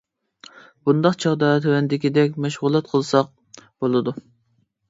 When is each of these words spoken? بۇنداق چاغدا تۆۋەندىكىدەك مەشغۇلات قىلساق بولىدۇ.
بۇنداق 0.89 1.17
چاغدا 1.25 1.51
تۆۋەندىكىدەك 1.65 2.39
مەشغۇلات 2.47 2.91
قىلساق 2.95 3.31
بولىدۇ. 3.63 4.17